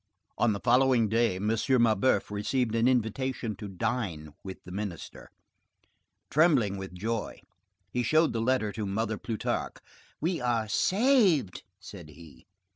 [0.39, 1.47] On the following day, M.
[1.47, 5.29] Mabeuf received an invitation to dine with the Minister.
[6.31, 7.39] Trembling with joy,
[7.91, 9.79] he showed the letter to Mother Plutarque.
[10.19, 12.47] "We are saved!" said he.